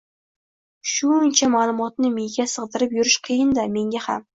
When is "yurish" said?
3.01-3.23